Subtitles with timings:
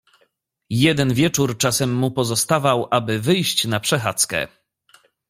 [0.69, 4.47] "Jeden wieczór czasem mu pozostawał, aby wyjść na przechadzkę."